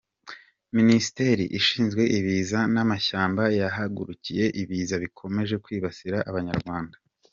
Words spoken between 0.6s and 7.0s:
Minisiteri ishinzwe ibiza namashyamba yahagurukiye ibiza bikomeje kwibasira Abanyarwanda